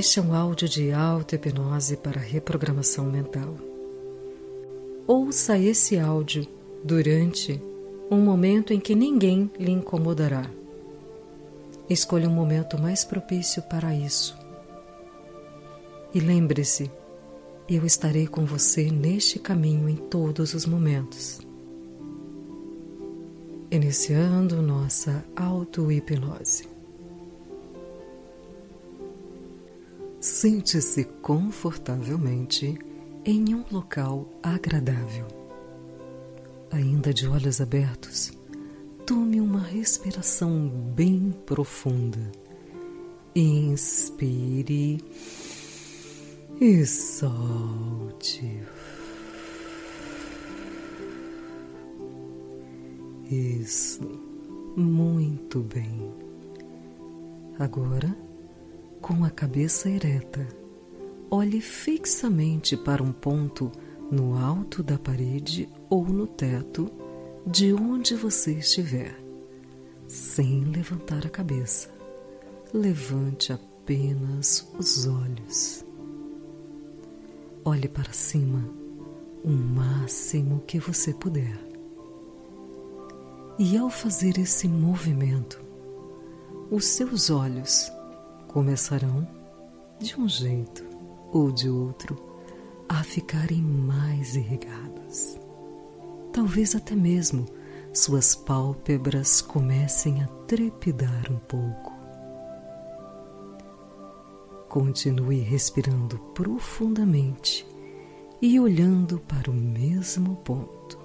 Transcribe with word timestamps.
Este 0.00 0.18
é 0.18 0.22
um 0.22 0.32
áudio 0.32 0.66
de 0.66 0.92
auto-hipnose 0.92 1.94
para 1.98 2.18
reprogramação 2.18 3.04
mental. 3.04 3.54
Ouça 5.06 5.58
esse 5.58 5.98
áudio 5.98 6.48
durante 6.82 7.62
um 8.10 8.16
momento 8.16 8.72
em 8.72 8.80
que 8.80 8.94
ninguém 8.94 9.50
lhe 9.58 9.70
incomodará. 9.70 10.50
Escolha 11.86 12.30
um 12.30 12.32
momento 12.32 12.80
mais 12.80 13.04
propício 13.04 13.60
para 13.64 13.94
isso. 13.94 14.34
E 16.14 16.18
lembre-se, 16.18 16.90
eu 17.68 17.84
estarei 17.84 18.26
com 18.26 18.46
você 18.46 18.90
neste 18.90 19.38
caminho 19.38 19.86
em 19.86 19.96
todos 19.96 20.54
os 20.54 20.64
momentos. 20.64 21.40
Iniciando 23.70 24.62
nossa 24.62 25.22
auto-hipnose. 25.36 26.69
Sente-se 30.20 31.04
confortavelmente 31.22 32.78
em 33.24 33.54
um 33.54 33.64
local 33.70 34.28
agradável. 34.42 35.26
Ainda 36.70 37.14
de 37.14 37.26
olhos 37.26 37.58
abertos, 37.58 38.30
tome 39.06 39.40
uma 39.40 39.60
respiração 39.60 40.68
bem 40.94 41.32
profunda. 41.46 42.30
Inspire 43.34 45.02
e 46.60 46.84
solte. 46.84 48.62
Isso, 53.30 54.02
muito 54.76 55.60
bem. 55.60 56.12
Agora, 57.58 58.14
com 59.00 59.24
a 59.24 59.30
cabeça 59.30 59.88
ereta, 59.88 60.46
olhe 61.30 61.60
fixamente 61.60 62.76
para 62.76 63.02
um 63.02 63.12
ponto 63.12 63.72
no 64.10 64.36
alto 64.36 64.82
da 64.82 64.98
parede 64.98 65.68
ou 65.88 66.04
no 66.04 66.26
teto 66.26 66.90
de 67.46 67.72
onde 67.72 68.14
você 68.14 68.52
estiver, 68.52 69.16
sem 70.06 70.64
levantar 70.64 71.24
a 71.26 71.30
cabeça. 71.30 71.88
Levante 72.72 73.52
apenas 73.52 74.68
os 74.78 75.06
olhos. 75.06 75.84
Olhe 77.64 77.88
para 77.88 78.12
cima 78.12 78.68
o 79.42 79.50
máximo 79.50 80.62
que 80.66 80.78
você 80.78 81.14
puder. 81.14 81.58
E 83.58 83.76
ao 83.76 83.90
fazer 83.90 84.38
esse 84.38 84.68
movimento, 84.68 85.60
os 86.70 86.84
seus 86.84 87.30
olhos 87.30 87.90
começarão, 88.50 89.28
de 90.00 90.18
um 90.20 90.28
jeito 90.28 90.84
ou 91.32 91.52
de 91.52 91.70
outro, 91.70 92.16
a 92.88 93.04
ficarem 93.04 93.62
mais 93.62 94.34
irrigados. 94.34 95.38
Talvez 96.32 96.74
até 96.74 96.96
mesmo 96.96 97.46
suas 97.92 98.34
pálpebras 98.34 99.40
comecem 99.40 100.20
a 100.24 100.26
trepidar 100.48 101.30
um 101.30 101.38
pouco. 101.38 101.92
Continue 104.68 105.40
respirando 105.42 106.18
profundamente 106.34 107.64
e 108.42 108.58
olhando 108.58 109.20
para 109.20 109.48
o 109.48 109.54
mesmo 109.54 110.34
ponto. 110.36 110.98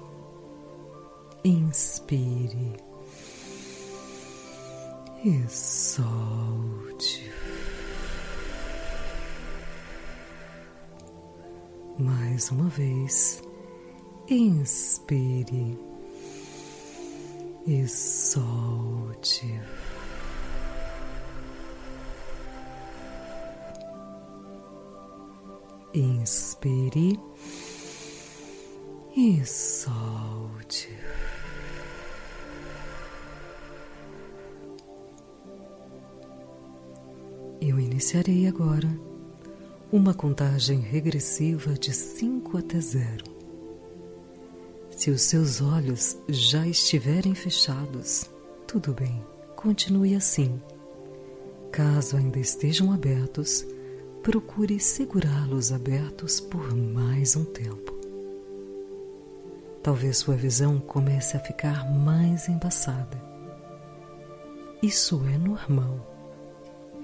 Inspire 1.44 2.85
e 5.26 5.50
solte. 5.50 7.32
Mais 11.98 12.52
uma 12.52 12.70
vez, 12.70 13.42
inspire 14.30 15.80
e 17.66 17.88
solte. 17.88 19.60
Inspire 25.96 27.20
e 29.18 29.44
solte. 29.44 30.96
Iniciarei 37.96 38.46
agora 38.46 38.90
uma 39.90 40.14
contagem 40.14 40.82
regressiva 40.82 41.76
de 41.76 41.94
5 41.94 42.58
até 42.58 42.78
0. 42.78 43.24
Se 44.92 45.10
os 45.10 45.22
seus 45.22 45.62
olhos 45.62 46.18
já 46.28 46.68
estiverem 46.68 47.34
fechados, 47.34 48.30
tudo 48.68 48.94
bem, 48.94 49.24
continue 49.56 50.14
assim. 50.14 50.62
Caso 51.72 52.18
ainda 52.18 52.38
estejam 52.38 52.92
abertos, 52.92 53.66
procure 54.22 54.78
segurá-los 54.78 55.72
abertos 55.72 56.42
por 56.42 56.76
mais 56.76 57.38
um 57.38 57.46
tempo. 57.46 57.98
Talvez 59.82 60.18
sua 60.18 60.36
visão 60.36 60.82
comece 60.82 61.38
a 61.38 61.40
ficar 61.40 61.90
mais 61.90 62.50
embaçada. 62.50 63.24
Isso 64.84 65.24
é 65.34 65.38
normal. 65.38 66.15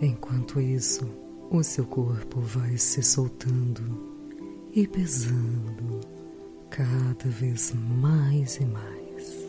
Enquanto 0.01 0.59
isso, 0.59 1.05
o 1.51 1.61
seu 1.61 1.85
corpo 1.85 2.39
vai 2.41 2.75
se 2.75 3.03
soltando 3.03 3.83
e 4.73 4.87
pesando 4.87 5.99
cada 6.71 7.29
vez 7.29 7.71
mais 7.75 8.55
e 8.55 8.65
mais. 8.65 9.45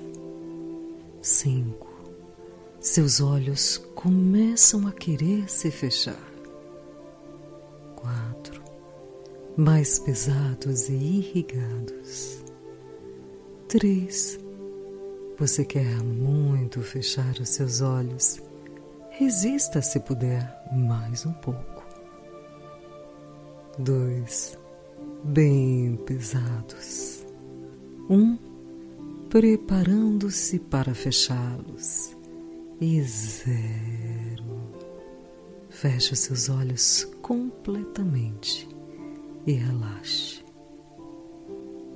Cinco. 1.22 1.88
Seus 2.80 3.20
olhos 3.20 3.78
começam 3.94 4.86
a 4.86 4.92
querer 4.92 5.48
se 5.48 5.70
fechar. 5.70 6.32
Quatro. 7.96 8.60
Mais 9.56 9.98
pesados 10.00 10.90
e 10.90 10.92
irrigados. 10.92 12.44
Três. 13.68 14.38
Você 15.38 15.64
quer 15.64 16.02
muito 16.02 16.82
fechar 16.82 17.40
os 17.40 17.48
seus 17.48 17.80
olhos. 17.80 18.51
Resista 19.18 19.80
se 19.82 20.00
puder 20.00 20.62
mais 20.72 21.24
um 21.26 21.32
pouco 21.32 21.72
dois, 23.78 24.58
bem 25.24 25.96
pesados. 26.06 27.24
Um, 28.08 28.36
preparando-se 29.28 30.58
para 30.58 30.94
fechá-los. 30.94 32.16
E 32.80 33.00
zero. 33.02 34.72
Feche 35.70 36.14
os 36.14 36.18
seus 36.18 36.48
olhos 36.48 37.04
completamente 37.22 38.68
e 39.46 39.52
relaxe. 39.52 40.44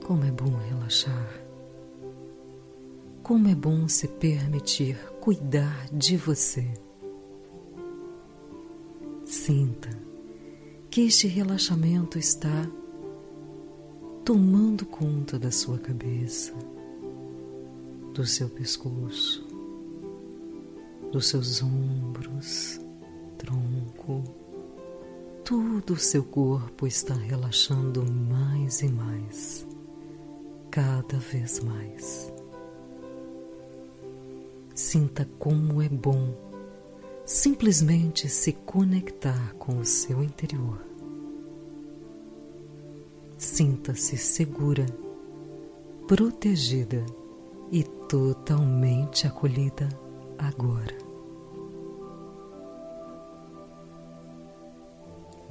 Como 0.05 0.25
é 0.25 0.31
bom 0.31 0.57
relaxar. 0.69 1.29
Como 3.23 3.49
é 3.49 3.55
bom 3.55 3.89
se 3.89 4.07
permitir 4.07 4.97
cuidar 5.21 5.89
de 5.93 6.17
você. 6.17 6.86
Sinta 9.27 9.91
que 10.89 11.01
este 11.01 11.27
relaxamento 11.27 12.17
está 12.17 12.65
tomando 14.25 14.87
conta 14.87 15.37
da 15.37 15.51
sua 15.51 15.79
cabeça, 15.79 16.55
do 18.15 18.25
seu 18.25 18.49
pescoço, 18.49 19.45
dos 21.11 21.27
seus 21.27 21.61
ombros, 21.61 22.81
tronco. 23.37 24.23
Todo 25.45 25.95
o 25.95 25.99
seu 25.99 26.23
corpo 26.23 26.87
está 26.87 27.15
relaxando 27.15 28.05
mais 28.09 28.81
e 28.81 28.89
mais, 28.89 29.67
cada 30.71 31.19
vez 31.19 31.59
mais. 31.65 32.33
Sinta 34.73 35.29
como 35.41 35.83
é 35.83 35.89
bom 35.89 36.46
simplesmente 37.27 38.29
se 38.29 38.53
conectar 38.53 39.53
com 39.55 39.79
o 39.79 39.85
seu 39.85 40.23
interior. 40.23 40.81
Sinta-se 43.37 44.17
segura, 44.17 44.87
protegida 46.07 47.05
e 47.73 47.83
totalmente 47.83 49.27
acolhida 49.27 49.89
agora. 50.39 50.97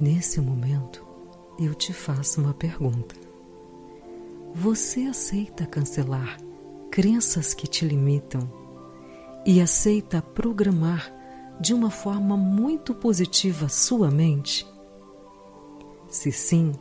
Nesse 0.00 0.40
momento, 0.40 1.06
eu 1.58 1.74
te 1.74 1.92
faço 1.92 2.40
uma 2.40 2.54
pergunta. 2.54 3.14
Você 4.54 5.02
aceita 5.02 5.66
cancelar 5.66 6.38
crenças 6.90 7.52
que 7.52 7.66
te 7.66 7.84
limitam 7.84 8.50
e 9.44 9.60
aceita 9.60 10.22
programar 10.22 11.15
de 11.60 11.72
uma 11.72 11.90
forma 11.90 12.36
muito 12.36 12.94
positiva 12.94 13.68
sua 13.68 14.10
mente 14.10 14.66
Se 16.08 16.30
sim, 16.30 16.72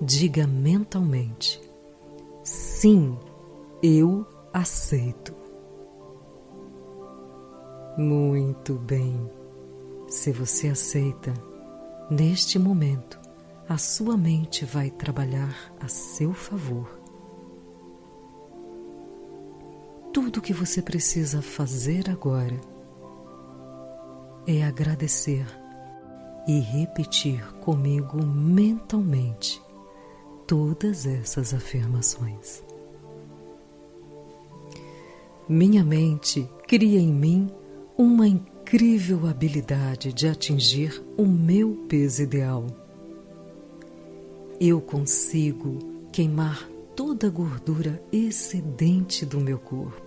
diga 0.00 0.46
mentalmente: 0.46 1.60
Sim, 2.42 3.18
eu 3.82 4.26
aceito. 4.52 5.34
Muito 7.98 8.74
bem. 8.74 9.30
Se 10.08 10.30
você 10.32 10.68
aceita, 10.68 11.34
neste 12.10 12.58
momento, 12.58 13.18
a 13.68 13.76
sua 13.76 14.16
mente 14.16 14.64
vai 14.64 14.90
trabalhar 14.90 15.74
a 15.80 15.88
seu 15.88 16.32
favor. 16.32 17.00
Tudo 20.12 20.38
o 20.38 20.42
que 20.42 20.52
você 20.52 20.80
precisa 20.80 21.42
fazer 21.42 22.08
agora 22.08 22.58
é 24.46 24.62
agradecer 24.62 25.46
e 26.46 26.60
repetir 26.60 27.44
comigo 27.56 28.24
mentalmente 28.24 29.60
todas 30.46 31.06
essas 31.06 31.52
afirmações. 31.52 32.62
Minha 35.48 35.84
mente 35.84 36.48
cria 36.66 37.00
em 37.00 37.12
mim 37.12 37.50
uma 37.96 38.26
incrível 38.26 39.26
habilidade 39.26 40.12
de 40.12 40.28
atingir 40.28 41.02
o 41.16 41.24
meu 41.24 41.84
peso 41.88 42.22
ideal. 42.22 42.66
Eu 44.60 44.80
consigo 44.80 45.78
queimar 46.12 46.68
toda 46.94 47.26
a 47.26 47.30
gordura 47.30 48.02
excedente 48.10 49.26
do 49.26 49.40
meu 49.40 49.58
corpo. 49.58 50.05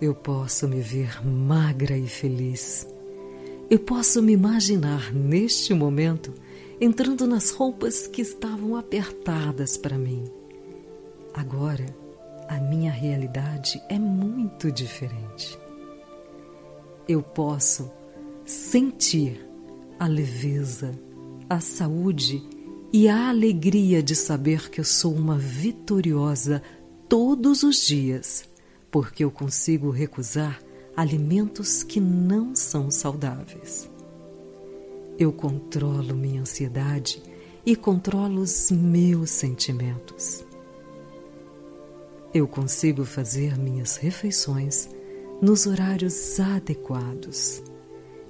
Eu 0.00 0.14
posso 0.14 0.66
me 0.66 0.80
ver 0.80 1.24
magra 1.24 1.96
e 1.96 2.06
feliz 2.06 2.86
eu 3.70 3.78
posso 3.78 4.20
me 4.20 4.32
imaginar 4.32 5.14
neste 5.14 5.72
momento 5.72 6.34
entrando 6.80 7.24
nas 7.24 7.50
roupas 7.50 8.08
que 8.08 8.20
estavam 8.20 8.74
apertadas 8.74 9.76
para 9.76 9.96
mim. 9.96 10.24
Agora, 11.32 11.86
a 12.48 12.58
minha 12.58 12.90
realidade 12.90 13.80
é 13.88 13.96
muito 13.96 14.72
diferente. 14.72 15.56
Eu 17.06 17.22
posso 17.22 17.92
sentir 18.44 19.40
a 20.00 20.08
leveza, 20.08 20.90
a 21.48 21.60
saúde 21.60 22.42
e 22.92 23.08
a 23.08 23.28
alegria 23.28 24.02
de 24.02 24.16
saber 24.16 24.68
que 24.68 24.80
eu 24.80 24.84
sou 24.84 25.14
uma 25.14 25.38
vitoriosa 25.38 26.60
todos 27.08 27.62
os 27.62 27.86
dias, 27.86 28.48
porque 28.90 29.24
eu 29.24 29.30
consigo 29.30 29.90
recusar 29.90 30.60
alimentos 30.96 31.82
que 31.82 32.00
não 32.00 32.54
são 32.54 32.90
saudáveis. 32.90 33.88
Eu 35.18 35.32
controlo 35.32 36.14
minha 36.14 36.40
ansiedade 36.40 37.22
e 37.64 37.76
controlo 37.76 38.40
os 38.40 38.70
meus 38.70 39.30
sentimentos. 39.30 40.44
Eu 42.32 42.46
consigo 42.48 43.04
fazer 43.04 43.58
minhas 43.58 43.96
refeições 43.96 44.88
nos 45.42 45.66
horários 45.66 46.38
adequados 46.38 47.62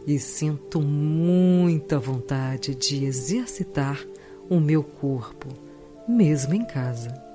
e 0.07 0.19
sinto 0.19 0.81
muita 0.81 1.99
vontade 1.99 2.75
de 2.75 3.05
exercitar 3.05 4.05
o 4.49 4.59
meu 4.59 4.83
corpo, 4.83 5.49
mesmo 6.09 6.55
em 6.55 6.65
casa. 6.65 7.30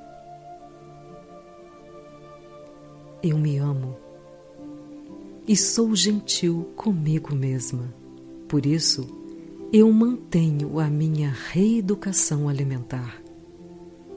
Eu 3.28 3.40
me 3.40 3.58
amo 3.58 3.98
e 5.48 5.58
sou 5.58 5.96
gentil 5.96 6.70
comigo 6.76 7.34
mesma. 7.34 7.92
Por 8.48 8.68
isso, 8.68 9.08
eu 9.74 9.92
mantenho 9.92 10.80
a 10.80 10.88
minha 10.92 11.36
reeducação 11.50 12.48
alimentar, 12.48 13.20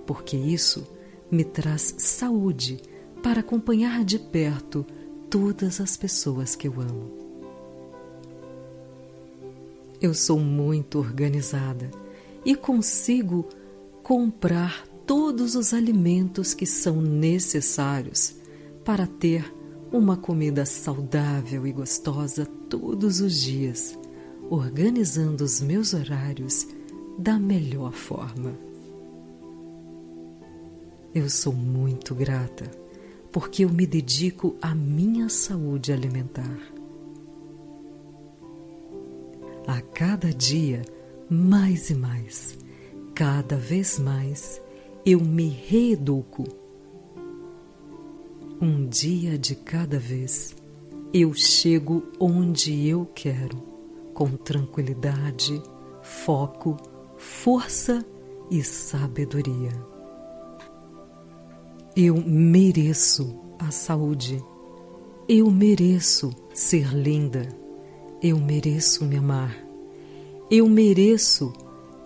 porque 0.07 0.37
isso 0.37 0.87
me 1.31 1.43
traz 1.43 1.95
saúde 1.97 2.83
para 3.23 3.41
acompanhar 3.41 4.05
de 4.05 4.19
perto 4.19 4.85
todas 5.31 5.81
as 5.81 5.97
pessoas 5.97 6.55
que 6.55 6.69
eu 6.69 6.79
amo. 6.79 7.11
Eu 10.03 10.13
sou 10.13 10.39
muito 10.39 10.99
organizada 10.99 11.91
e 12.45 12.55
consigo 12.55 13.49
comprar 14.03 14.87
todos 15.07 15.55
os 15.55 15.73
alimentos 15.73 16.53
que 16.53 16.67
são 16.67 17.01
necessários 17.01 18.37
para 18.89 19.07
ter 19.07 19.55
uma 19.93 20.17
comida 20.17 20.65
saudável 20.65 21.67
e 21.67 21.73
gostosa 21.73 22.47
todos 22.71 23.21
os 23.21 23.39
dias, 23.39 23.99
organizando 24.49 25.45
os 25.45 25.61
meus 25.61 25.93
horários 25.93 26.67
da 27.19 27.39
melhor 27.39 27.93
forma. 27.93 28.55
Eu 31.15 31.29
sou 31.29 31.53
muito 31.53 32.15
grata 32.15 32.65
porque 33.31 33.67
eu 33.67 33.69
me 33.69 33.87
dedico 33.87 34.57
à 34.63 34.75
minha 34.75 35.29
saúde 35.29 35.93
alimentar. 35.93 36.59
A 39.67 39.83
cada 39.83 40.33
dia, 40.33 40.81
mais 41.29 41.91
e 41.91 41.95
mais, 41.95 42.57
cada 43.15 43.59
vez 43.59 43.99
mais, 43.99 44.63
eu 45.05 45.21
me 45.21 45.47
reeduco 45.47 46.68
um 48.61 48.87
dia 48.87 49.39
de 49.39 49.55
cada 49.55 49.99
vez, 49.99 50.55
eu 51.13 51.33
chego 51.33 52.05
onde 52.19 52.87
eu 52.87 53.07
quero, 53.15 53.57
com 54.13 54.31
tranquilidade, 54.31 55.63
foco, 56.03 56.77
força 57.17 58.05
e 58.51 58.63
sabedoria. 58.63 59.73
Eu 61.95 62.17
mereço 62.17 63.39
a 63.59 63.71
saúde. 63.71 64.43
Eu 65.29 65.51
mereço 65.51 66.31
ser 66.55 66.93
linda. 66.95 67.49
Eu 68.23 68.39
mereço 68.39 69.05
me 69.05 69.17
amar. 69.17 69.57
Eu 70.51 70.69
mereço 70.69 71.53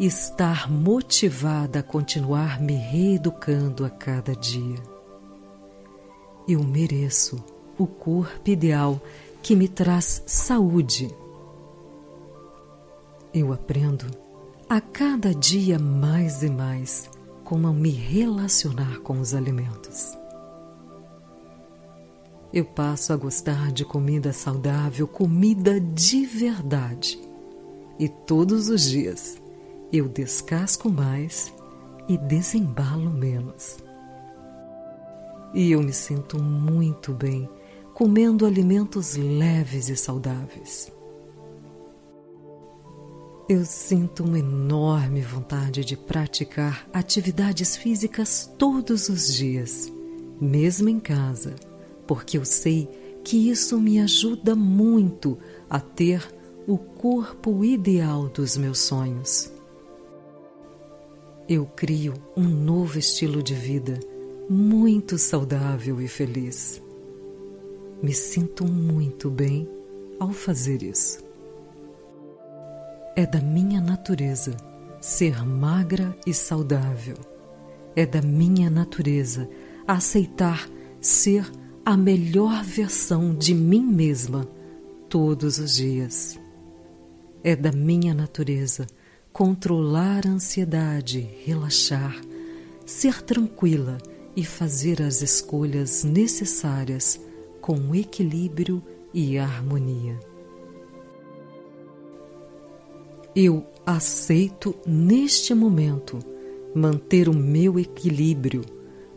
estar 0.01 0.71
motivada 0.71 1.81
a 1.81 1.83
continuar 1.83 2.61
me 2.61 2.75
reeducando 2.75 3.85
a 3.85 3.91
cada 3.91 4.35
dia. 4.35 4.92
Eu 6.46 6.63
mereço 6.63 7.43
o 7.79 7.87
corpo 7.87 8.51
ideal 8.51 9.01
que 9.43 9.55
me 9.55 9.69
traz 9.69 10.22
saúde. 10.27 11.15
Eu 13.32 13.53
aprendo 13.53 14.06
a 14.69 14.81
cada 14.81 15.34
dia 15.34 15.79
mais 15.79 16.43
e 16.43 16.51
mais 16.51 17.08
como 17.44 17.72
me 17.72 17.91
relacionar 17.91 19.01
com 19.01 19.20
os 19.20 19.34
alimentos. 19.34 20.17
Eu 22.53 22.65
passo 22.65 23.13
a 23.13 23.17
gostar 23.17 23.72
de 23.72 23.84
comida 23.84 24.32
saudável, 24.32 25.08
comida 25.08 25.81
de 25.81 26.27
verdade. 26.27 27.19
E 27.99 28.08
todos 28.08 28.69
os 28.69 28.82
dias 28.82 29.41
eu 29.93 30.08
descasco 30.08 30.91
mais 30.91 31.53
e 32.08 32.19
desembalo 32.19 33.11
menos. 33.11 33.79
E 35.55 35.71
eu 35.73 35.82
me 35.82 35.93
sinto 35.93 36.43
muito 36.43 37.13
bem 37.13 37.49
comendo 37.94 38.47
alimentos 38.47 39.17
leves 39.17 39.89
e 39.89 39.97
saudáveis. 39.97 40.91
Eu 43.49 43.65
sinto 43.65 44.25
uma 44.25 44.39
enorme 44.39 45.21
vontade 45.21 45.85
de 45.85 45.97
praticar 45.97 46.89
atividades 46.93 47.77
físicas 47.77 48.51
todos 48.56 49.09
os 49.09 49.35
dias, 49.35 49.93
mesmo 50.41 50.89
em 50.89 50.99
casa, 50.99 51.55
porque 52.06 52.39
eu 52.39 52.44
sei 52.44 52.89
que 53.23 53.51
isso 53.51 53.79
me 53.79 54.01
ajuda 54.01 54.56
muito 54.56 55.39
a 55.69 55.79
ter 55.79 56.27
o 56.67 56.79
corpo 56.79 57.65
ideal 57.65 58.29
dos 58.29 58.56
meus 58.56 58.79
sonhos. 58.79 59.53
Eu 61.49 61.67
crio 61.67 62.15
um 62.37 62.44
novo 62.44 62.99
estilo 62.99 63.43
de 63.43 63.55
vida 63.55 64.01
muito 64.53 65.17
saudável 65.17 65.99
e 66.03 66.06
feliz. 66.06 66.82
Me 68.03 68.13
sinto 68.13 68.67
muito 68.67 69.31
bem 69.31 69.67
ao 70.21 70.31
fazer 70.31 70.82
isso. 70.82 71.25
É 73.17 73.25
da 73.25 73.41
minha 73.41 73.81
natureza 73.81 74.55
ser 75.01 75.43
magra 75.43 76.15
e 76.27 76.35
saudável. 76.35 77.17
É 77.97 78.05
da 78.05 78.21
minha 78.21 78.69
natureza 78.69 79.49
aceitar 79.89 80.69
ser 81.01 81.51
a 81.85 81.97
melhor 81.97 82.63
versão 82.63 83.35
de 83.35 83.55
mim 83.55 83.82
mesma 83.82 84.47
todos 85.09 85.59
os 85.59 85.77
dias. 85.77 86.39
É 87.43 87.56
da 87.56 87.73
minha 87.73 88.13
natureza 88.13 88.87
controlar 89.32 90.27
a 90.27 90.31
ansiedade, 90.31 91.27
relaxar, 91.43 92.21
ser 92.85 93.23
tranquila 93.23 93.99
e 94.36 94.44
fazer 94.44 95.03
as 95.03 95.22
escolhas 95.22 96.05
necessárias 96.05 97.20
com 97.60 97.94
equilíbrio 97.94 98.82
e 99.12 99.39
harmonia. 99.39 100.19
Eu 103.34 103.65
aceito 103.84 104.74
neste 104.86 105.55
momento 105.55 106.19
manter 106.74 107.29
o 107.29 107.34
meu 107.34 107.79
equilíbrio, 107.79 108.62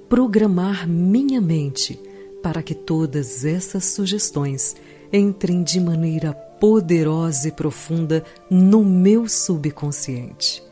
programar 0.08 0.88
minha 0.88 1.42
mente 1.42 2.00
para 2.42 2.62
que 2.62 2.76
todas 2.76 3.44
essas 3.44 3.86
sugestões 3.86 4.76
entrem 5.12 5.64
de 5.64 5.80
maneira 5.80 6.34
poderosa 6.34 7.48
e 7.48 7.52
profunda 7.52 8.24
no 8.50 8.84
meu 8.84 9.28
subconsciente. 9.28 10.64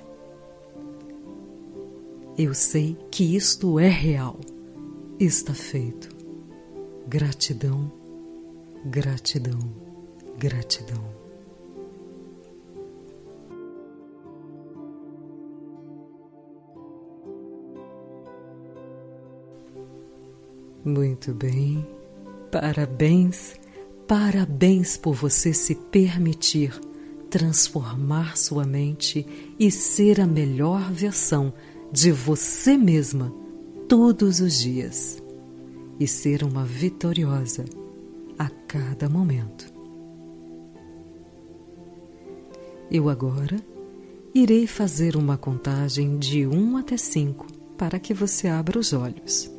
Eu 2.36 2.56
sei 2.56 2.98
que 3.12 3.36
isto 3.36 3.78
é 3.78 3.88
real. 3.88 4.40
Está 5.20 5.54
feito. 5.54 6.10
Gratidão, 7.08 7.92
gratidão, 8.86 9.60
gratidão. 10.40 11.04
Muito 20.84 21.36
bem. 21.36 21.86
Parabéns, 22.52 23.56
parabéns 24.08 24.98
por 24.98 25.14
você 25.14 25.54
se 25.54 25.76
permitir 25.76 26.74
transformar 27.30 28.38
sua 28.38 28.64
mente 28.64 29.26
e 29.60 29.72
ser 29.72 30.20
a 30.20 30.28
melhor 30.28 30.92
versão 30.92 31.54
de 31.94 32.12
você 32.12 32.76
mesma 32.76 33.32
todos 33.88 34.40
os 34.40 34.60
dias 34.60 35.22
e 36.00 36.08
ser 36.08 36.44
uma 36.44 36.66
vitoriosa 36.66 37.66
a 38.38 38.50
cada 38.68 39.08
momento. 39.08 39.72
Eu 42.90 43.10
agora 43.10 43.64
irei 44.34 44.66
fazer 44.66 45.16
uma 45.16 45.38
contagem 45.38 46.18
de 46.18 46.48
um 46.48 46.78
até 46.78 46.98
cinco 46.98 47.46
para 47.78 48.00
que 48.00 48.12
você 48.12 48.48
abra 48.48 48.80
os 48.80 48.92
olhos, 48.92 49.52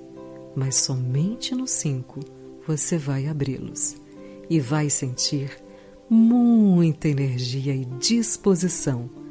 mas 0.57 0.75
somente 0.75 1.55
no 1.55 1.69
cinco 1.69 2.19
você 2.67 2.99
vai 2.99 3.29
abri-los 3.29 3.95
e 4.51 4.59
vai 4.59 4.91
sentir 4.91 5.57
muita 6.11 7.07
energia 7.07 7.77
e 7.77 7.85
disposição 7.85 9.24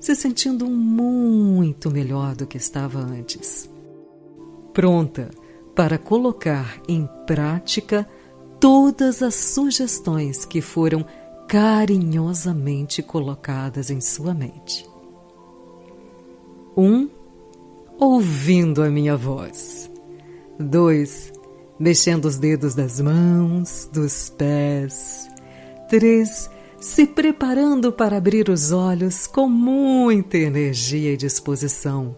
se 0.00 0.14
sentindo 0.14 0.66
muito 0.66 1.90
melhor 1.90 2.34
do 2.34 2.46
que 2.46 2.56
estava 2.56 2.98
antes. 2.98 3.68
Pronta 4.72 5.30
para 5.74 5.98
colocar 5.98 6.80
em 6.88 7.08
prática 7.26 8.08
todas 8.60 9.22
as 9.22 9.34
sugestões 9.34 10.44
que 10.44 10.60
foram 10.60 11.04
carinhosamente 11.48 13.02
colocadas 13.02 13.90
em 13.90 14.00
sua 14.00 14.34
mente. 14.34 14.88
Um, 16.76 17.08
ouvindo 17.98 18.82
a 18.82 18.90
minha 18.90 19.16
voz. 19.16 19.90
Dois, 20.58 21.32
mexendo 21.78 22.24
os 22.26 22.38
dedos 22.38 22.74
das 22.74 23.00
mãos, 23.00 23.88
dos 23.92 24.30
pés. 24.30 25.28
Três, 25.88 26.50
se 26.78 27.06
preparando 27.06 27.90
para 27.92 28.16
abrir 28.16 28.48
os 28.48 28.72
olhos 28.72 29.26
com 29.26 29.48
muita 29.48 30.36
energia 30.36 31.12
e 31.12 31.16
disposição. 31.16 32.16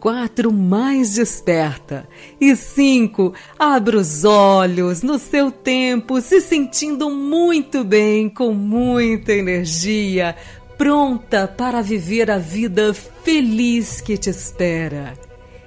Quatro, 0.00 0.52
mais 0.52 1.14
desperta. 1.14 2.08
E 2.40 2.54
cinco, 2.54 3.34
abra 3.58 3.98
os 3.98 4.24
olhos 4.24 5.02
no 5.02 5.18
seu 5.18 5.50
tempo, 5.50 6.20
se 6.20 6.40
sentindo 6.40 7.10
muito 7.10 7.82
bem, 7.82 8.28
com 8.28 8.54
muita 8.54 9.32
energia, 9.32 10.36
pronta 10.76 11.48
para 11.48 11.82
viver 11.82 12.30
a 12.30 12.38
vida 12.38 12.94
feliz 12.94 14.00
que 14.00 14.16
te 14.16 14.30
espera. 14.30 15.14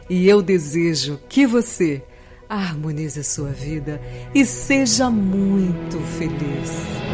E 0.10 0.28
eu 0.28 0.42
desejo 0.42 1.20
que 1.28 1.46
você 1.46 2.02
harmonize 2.48 3.24
sua 3.24 3.50
vida 3.50 4.02
e 4.34 4.46
seja 4.46 5.10
muito 5.10 6.00
feliz. 6.18 7.11